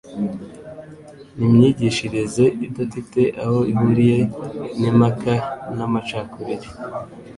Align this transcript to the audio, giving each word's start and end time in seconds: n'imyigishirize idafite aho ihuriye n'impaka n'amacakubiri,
n'imyigishirize 1.37 2.45
idafite 2.65 3.21
aho 3.43 3.59
ihuriye 3.71 4.17
n'impaka 4.79 5.33
n'amacakubiri, 5.75 6.67